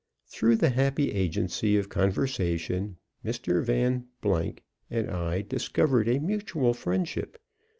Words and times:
Through 0.25 0.55
the 0.55 0.71
happy 0.71 1.11
agency 1.11 1.77
of 1.77 1.87
conversation 1.89 2.97
Mr. 3.23 3.63
Van 3.63 4.07
and 4.89 5.11
I 5.11 5.43
discovered 5.43 6.09
a 6.09 6.17
mutual 6.17 6.73
friendship. 6.73 7.37